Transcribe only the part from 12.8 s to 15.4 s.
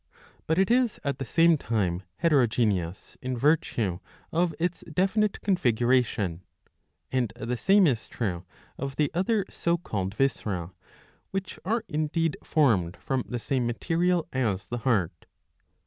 from the same material as the heart.